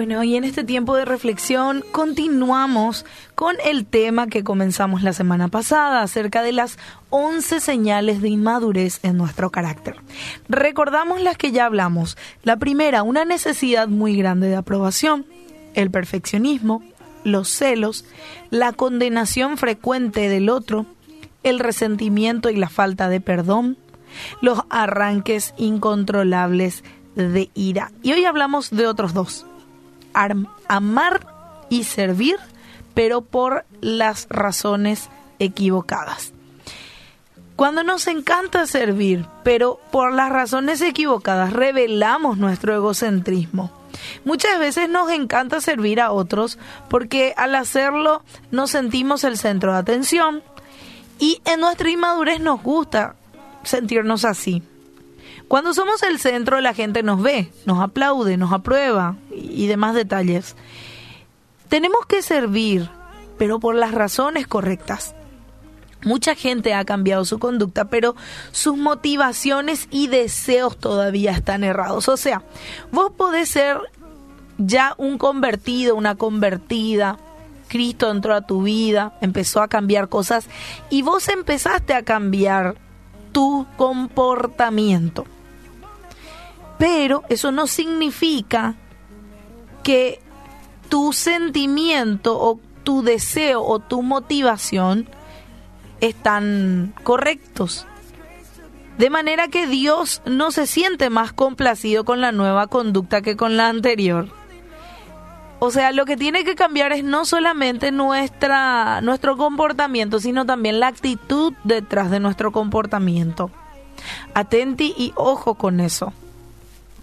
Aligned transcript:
Bueno, 0.00 0.22
y 0.22 0.36
en 0.36 0.44
este 0.44 0.64
tiempo 0.64 0.96
de 0.96 1.04
reflexión 1.04 1.84
continuamos 1.92 3.04
con 3.34 3.56
el 3.64 3.84
tema 3.84 4.28
que 4.28 4.42
comenzamos 4.42 5.02
la 5.02 5.12
semana 5.12 5.48
pasada 5.48 6.00
acerca 6.02 6.42
de 6.42 6.52
las 6.52 6.78
11 7.10 7.60
señales 7.60 8.22
de 8.22 8.28
inmadurez 8.28 9.00
en 9.02 9.18
nuestro 9.18 9.50
carácter. 9.50 9.96
Recordamos 10.48 11.20
las 11.20 11.36
que 11.36 11.52
ya 11.52 11.66
hablamos. 11.66 12.16
La 12.44 12.56
primera, 12.56 13.02
una 13.02 13.24
necesidad 13.24 13.88
muy 13.88 14.16
grande 14.16 14.48
de 14.48 14.56
aprobación, 14.56 15.26
el 15.74 15.90
perfeccionismo, 15.90 16.82
los 17.24 17.48
celos, 17.48 18.04
la 18.50 18.72
condenación 18.72 19.56
frecuente 19.58 20.28
del 20.28 20.48
otro, 20.48 20.86
el 21.42 21.58
resentimiento 21.58 22.50
y 22.50 22.56
la 22.56 22.68
falta 22.68 23.08
de 23.08 23.20
perdón, 23.20 23.76
los 24.40 24.60
arranques 24.70 25.54
incontrolables 25.56 26.84
de 27.14 27.50
ira. 27.54 27.92
Y 28.02 28.12
hoy 28.12 28.24
hablamos 28.24 28.70
de 28.70 28.86
otros 28.86 29.14
dos 29.14 29.46
amar 30.68 31.26
y 31.68 31.84
servir, 31.84 32.36
pero 32.94 33.20
por 33.22 33.64
las 33.80 34.26
razones 34.28 35.08
equivocadas. 35.38 36.32
Cuando 37.56 37.84
nos 37.84 38.06
encanta 38.06 38.66
servir, 38.66 39.26
pero 39.44 39.78
por 39.92 40.12
las 40.12 40.30
razones 40.30 40.80
equivocadas, 40.80 41.52
revelamos 41.52 42.38
nuestro 42.38 42.74
egocentrismo. 42.74 43.70
Muchas 44.24 44.58
veces 44.58 44.88
nos 44.88 45.10
encanta 45.10 45.60
servir 45.60 46.00
a 46.00 46.12
otros 46.12 46.58
porque 46.88 47.34
al 47.36 47.54
hacerlo 47.54 48.22
nos 48.50 48.70
sentimos 48.70 49.24
el 49.24 49.38
centro 49.38 49.72
de 49.72 49.78
atención 49.78 50.42
y 51.18 51.40
en 51.44 51.60
nuestra 51.60 51.90
inmadurez 51.90 52.40
nos 52.40 52.62
gusta 52.62 53.14
sentirnos 53.62 54.24
así. 54.24 54.62
Cuando 55.48 55.74
somos 55.74 56.02
el 56.04 56.18
centro, 56.18 56.60
la 56.60 56.74
gente 56.74 57.02
nos 57.02 57.20
ve, 57.22 57.52
nos 57.66 57.80
aplaude, 57.80 58.36
nos 58.36 58.52
aprueba 58.52 59.16
y 59.32 59.66
demás 59.66 59.94
detalles. 59.94 60.54
Tenemos 61.68 62.06
que 62.06 62.22
servir, 62.22 62.88
pero 63.36 63.58
por 63.58 63.74
las 63.74 63.92
razones 63.92 64.46
correctas. 64.46 65.14
Mucha 66.04 66.34
gente 66.34 66.72
ha 66.72 66.84
cambiado 66.84 67.24
su 67.24 67.38
conducta, 67.38 67.86
pero 67.86 68.16
sus 68.52 68.76
motivaciones 68.76 69.86
y 69.90 70.06
deseos 70.08 70.78
todavía 70.78 71.32
están 71.32 71.62
errados. 71.62 72.08
O 72.08 72.16
sea, 72.16 72.42
vos 72.90 73.12
podés 73.16 73.50
ser 73.50 73.78
ya 74.56 74.94
un 74.96 75.18
convertido, 75.18 75.94
una 75.94 76.14
convertida. 76.14 77.18
Cristo 77.68 78.10
entró 78.10 78.34
a 78.34 78.46
tu 78.46 78.62
vida, 78.62 79.12
empezó 79.20 79.62
a 79.62 79.68
cambiar 79.68 80.08
cosas 80.08 80.48
y 80.88 81.02
vos 81.02 81.28
empezaste 81.28 81.94
a 81.94 82.02
cambiar 82.02 82.76
tu 83.32 83.66
comportamiento. 83.76 85.26
Pero 86.78 87.22
eso 87.28 87.52
no 87.52 87.66
significa 87.66 88.74
que 89.82 90.20
tu 90.88 91.12
sentimiento 91.12 92.38
o 92.40 92.58
tu 92.82 93.02
deseo 93.02 93.62
o 93.62 93.78
tu 93.78 94.02
motivación 94.02 95.08
están 96.00 96.94
correctos. 97.02 97.86
De 98.98 99.10
manera 99.10 99.48
que 99.48 99.66
Dios 99.66 100.20
no 100.26 100.50
se 100.50 100.66
siente 100.66 101.08
más 101.10 101.32
complacido 101.32 102.04
con 102.04 102.20
la 102.20 102.32
nueva 102.32 102.66
conducta 102.66 103.22
que 103.22 103.36
con 103.36 103.56
la 103.56 103.68
anterior. 103.68 104.28
O 105.58 105.70
sea, 105.70 105.92
lo 105.92 106.06
que 106.06 106.16
tiene 106.16 106.44
que 106.44 106.54
cambiar 106.54 106.92
es 106.92 107.04
no 107.04 107.24
solamente 107.24 107.92
nuestra, 107.92 109.00
nuestro 109.02 109.36
comportamiento, 109.36 110.18
sino 110.18 110.46
también 110.46 110.80
la 110.80 110.88
actitud 110.88 111.52
detrás 111.64 112.10
de 112.10 112.20
nuestro 112.20 112.50
comportamiento. 112.50 113.50
Atenti 114.34 114.94
y 114.96 115.12
ojo 115.16 115.54
con 115.54 115.80
eso 115.80 116.12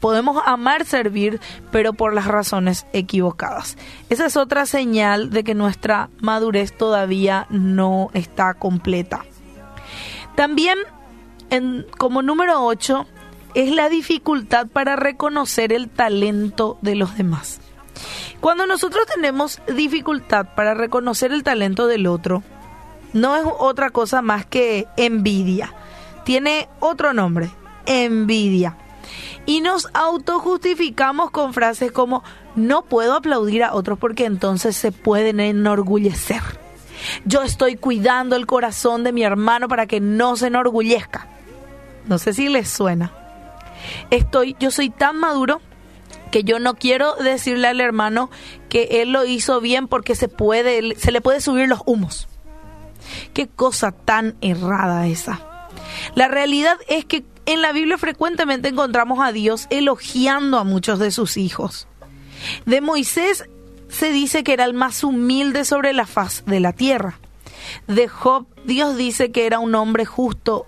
podemos 0.00 0.42
amar 0.46 0.84
servir, 0.84 1.40
pero 1.70 1.92
por 1.92 2.14
las 2.14 2.26
razones 2.26 2.86
equivocadas. 2.92 3.76
Esa 4.10 4.26
es 4.26 4.36
otra 4.36 4.66
señal 4.66 5.30
de 5.30 5.44
que 5.44 5.54
nuestra 5.54 6.10
madurez 6.20 6.76
todavía 6.76 7.46
no 7.50 8.10
está 8.14 8.54
completa. 8.54 9.24
También, 10.34 10.78
como 11.98 12.22
número 12.22 12.64
8, 12.64 13.06
es 13.54 13.70
la 13.70 13.88
dificultad 13.88 14.66
para 14.66 14.96
reconocer 14.96 15.72
el 15.72 15.88
talento 15.88 16.78
de 16.82 16.94
los 16.94 17.16
demás. 17.16 17.60
Cuando 18.40 18.66
nosotros 18.66 19.06
tenemos 19.06 19.60
dificultad 19.74 20.54
para 20.54 20.74
reconocer 20.74 21.32
el 21.32 21.42
talento 21.42 21.86
del 21.86 22.06
otro, 22.06 22.42
no 23.14 23.34
es 23.36 23.44
otra 23.58 23.90
cosa 23.90 24.20
más 24.20 24.44
que 24.44 24.86
envidia. 24.98 25.72
Tiene 26.24 26.68
otro 26.80 27.14
nombre, 27.14 27.48
envidia 27.86 28.76
y 29.44 29.60
nos 29.60 29.88
autojustificamos 29.94 31.30
con 31.30 31.54
frases 31.54 31.92
como 31.92 32.22
no 32.54 32.82
puedo 32.82 33.14
aplaudir 33.14 33.62
a 33.62 33.74
otros 33.74 33.98
porque 33.98 34.24
entonces 34.24 34.76
se 34.76 34.92
pueden 34.92 35.40
enorgullecer. 35.40 36.42
Yo 37.24 37.42
estoy 37.42 37.76
cuidando 37.76 38.36
el 38.36 38.46
corazón 38.46 39.04
de 39.04 39.12
mi 39.12 39.22
hermano 39.22 39.68
para 39.68 39.86
que 39.86 40.00
no 40.00 40.36
se 40.36 40.48
enorgullezca. 40.48 41.28
No 42.06 42.18
sé 42.18 42.32
si 42.32 42.48
les 42.48 42.68
suena. 42.68 43.12
Estoy, 44.10 44.56
yo 44.58 44.70
soy 44.70 44.90
tan 44.90 45.16
maduro 45.16 45.60
que 46.30 46.44
yo 46.44 46.58
no 46.58 46.74
quiero 46.74 47.14
decirle 47.16 47.68
al 47.68 47.80
hermano 47.80 48.30
que 48.68 49.02
él 49.02 49.12
lo 49.12 49.24
hizo 49.24 49.60
bien 49.60 49.88
porque 49.88 50.14
se 50.14 50.28
puede, 50.28 50.96
se 50.96 51.12
le 51.12 51.20
puede 51.20 51.40
subir 51.40 51.68
los 51.68 51.80
humos. 51.86 52.28
Qué 53.32 53.46
cosa 53.48 53.92
tan 53.92 54.36
errada 54.40 55.06
esa. 55.06 55.68
La 56.14 56.28
realidad 56.28 56.76
es 56.88 57.04
que 57.04 57.24
en 57.46 57.62
la 57.62 57.72
Biblia 57.72 57.98
frecuentemente 57.98 58.68
encontramos 58.68 59.20
a 59.20 59.32
Dios 59.32 59.66
elogiando 59.70 60.58
a 60.58 60.64
muchos 60.64 60.98
de 60.98 61.10
sus 61.10 61.36
hijos. 61.36 61.86
De 62.66 62.80
Moisés 62.80 63.44
se 63.88 64.10
dice 64.10 64.44
que 64.44 64.52
era 64.52 64.64
el 64.64 64.74
más 64.74 65.04
humilde 65.04 65.64
sobre 65.64 65.92
la 65.92 66.06
faz 66.06 66.44
de 66.46 66.60
la 66.60 66.72
tierra. 66.72 67.18
De 67.86 68.08
Job, 68.08 68.46
Dios 68.64 68.96
dice 68.96 69.32
que 69.32 69.46
era 69.46 69.58
un 69.58 69.74
hombre 69.74 70.04
justo 70.04 70.66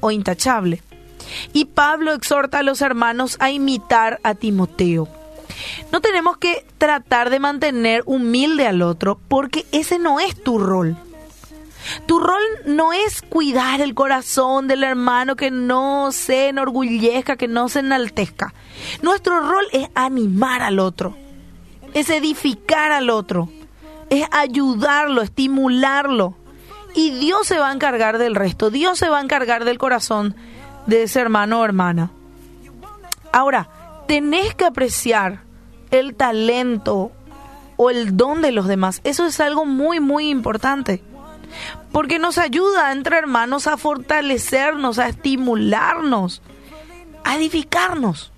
o 0.00 0.10
intachable. 0.10 0.82
Y 1.52 1.66
Pablo 1.66 2.12
exhorta 2.12 2.58
a 2.58 2.62
los 2.62 2.80
hermanos 2.80 3.36
a 3.40 3.50
imitar 3.50 4.20
a 4.22 4.34
Timoteo. 4.34 5.08
No 5.92 6.00
tenemos 6.00 6.36
que 6.36 6.66
tratar 6.78 7.30
de 7.30 7.40
mantener 7.40 8.02
humilde 8.06 8.66
al 8.66 8.82
otro 8.82 9.18
porque 9.28 9.66
ese 9.72 9.98
no 9.98 10.20
es 10.20 10.40
tu 10.42 10.58
rol. 10.58 10.96
Tu 12.06 12.18
rol 12.18 12.42
no 12.66 12.92
es 12.92 13.22
cuidar 13.22 13.80
el 13.80 13.94
corazón 13.94 14.68
del 14.68 14.84
hermano 14.84 15.36
que 15.36 15.50
no 15.50 16.12
se 16.12 16.48
enorgullezca, 16.48 17.36
que 17.36 17.48
no 17.48 17.68
se 17.68 17.80
enaltezca. 17.80 18.54
Nuestro 19.02 19.40
rol 19.40 19.64
es 19.72 19.88
animar 19.94 20.62
al 20.62 20.78
otro, 20.78 21.16
es 21.92 22.10
edificar 22.10 22.92
al 22.92 23.10
otro, 23.10 23.48
es 24.10 24.26
ayudarlo, 24.30 25.22
estimularlo. 25.22 26.36
Y 26.94 27.10
Dios 27.10 27.46
se 27.46 27.58
va 27.58 27.70
a 27.70 27.72
encargar 27.72 28.18
del 28.18 28.34
resto, 28.34 28.70
Dios 28.70 28.98
se 28.98 29.08
va 29.08 29.18
a 29.18 29.22
encargar 29.22 29.64
del 29.64 29.78
corazón 29.78 30.36
de 30.86 31.04
ese 31.04 31.20
hermano 31.20 31.60
o 31.60 31.64
hermana. 31.64 32.10
Ahora, 33.32 33.68
tenés 34.06 34.54
que 34.54 34.64
apreciar 34.64 35.42
el 35.90 36.14
talento 36.14 37.10
o 37.76 37.90
el 37.90 38.16
don 38.16 38.42
de 38.42 38.52
los 38.52 38.68
demás. 38.68 39.00
Eso 39.02 39.26
es 39.26 39.40
algo 39.40 39.64
muy, 39.64 39.98
muy 39.98 40.28
importante 40.28 41.02
porque 41.92 42.18
nos 42.18 42.38
ayuda 42.38 42.92
entre 42.92 43.18
hermanos 43.18 43.66
a 43.66 43.76
fortalecernos, 43.76 44.98
a 44.98 45.08
estimularnos, 45.08 46.42
a 47.24 47.36
edificarnos 47.36 48.32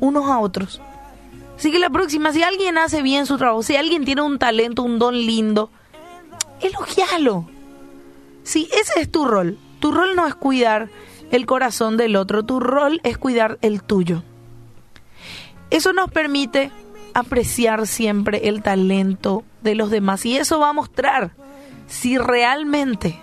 unos 0.00 0.30
a 0.30 0.38
otros. 0.38 0.80
Así 1.56 1.70
que 1.70 1.78
la 1.78 1.90
próxima, 1.90 2.32
si 2.32 2.42
alguien 2.42 2.78
hace 2.78 3.02
bien 3.02 3.26
su 3.26 3.38
trabajo, 3.38 3.62
si 3.62 3.76
alguien 3.76 4.04
tiene 4.04 4.22
un 4.22 4.38
talento, 4.38 4.82
un 4.82 4.98
don 4.98 5.14
lindo, 5.14 5.70
elogialo. 6.60 7.48
Sí, 8.42 8.68
ese 8.72 9.00
es 9.00 9.10
tu 9.10 9.24
rol. 9.24 9.58
Tu 9.78 9.92
rol 9.92 10.16
no 10.16 10.26
es 10.26 10.34
cuidar 10.34 10.88
el 11.30 11.46
corazón 11.46 11.96
del 11.96 12.16
otro, 12.16 12.42
tu 12.42 12.60
rol 12.60 13.00
es 13.04 13.16
cuidar 13.16 13.58
el 13.62 13.82
tuyo. 13.82 14.22
Eso 15.70 15.92
nos 15.92 16.10
permite 16.10 16.70
apreciar 17.14 17.86
siempre 17.86 18.48
el 18.48 18.62
talento 18.62 19.44
de 19.62 19.74
los 19.74 19.90
demás 19.90 20.26
y 20.26 20.36
eso 20.36 20.58
va 20.58 20.70
a 20.70 20.72
mostrar 20.74 21.32
si 21.86 22.18
realmente 22.18 23.20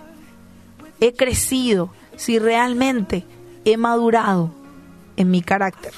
he 1.00 1.14
crecido, 1.14 1.92
si 2.16 2.38
realmente 2.38 3.24
he 3.64 3.76
madurado 3.76 4.50
en 5.16 5.30
mi 5.30 5.42
carácter. 5.42 5.92